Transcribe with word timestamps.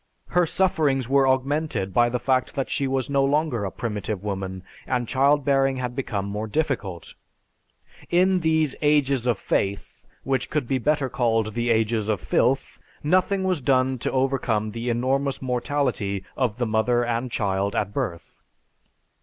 Her 0.29 0.47
sufferings 0.47 1.07
were 1.07 1.27
augmented 1.27 1.93
by 1.93 2.09
the 2.09 2.17
fact 2.17 2.55
that 2.55 2.71
she 2.71 2.87
was 2.87 3.07
no 3.07 3.23
longer 3.23 3.63
a 3.65 3.71
primitive 3.71 4.23
woman 4.23 4.63
and 4.87 5.07
child 5.07 5.45
bearing 5.45 5.77
had 5.77 5.95
become 5.95 6.25
more 6.25 6.47
difficult. 6.47 7.13
In 8.09 8.39
these 8.39 8.75
"Ages 8.81 9.27
of 9.27 9.37
Faith" 9.37 10.03
which 10.23 10.49
could 10.49 10.67
be 10.67 10.79
better 10.79 11.07
called 11.07 11.53
the 11.53 11.69
"Ages 11.69 12.09
of 12.09 12.19
Filth," 12.19 12.79
nothing 13.03 13.43
was 13.43 13.61
done 13.61 13.99
to 13.99 14.11
overcome 14.11 14.71
the 14.71 14.89
enormous 14.89 15.39
mortality 15.39 16.23
of 16.35 16.57
the 16.57 16.65
mother 16.65 17.05
and 17.05 17.29
child 17.31 17.75
at 17.75 17.93
birth. 17.93 18.43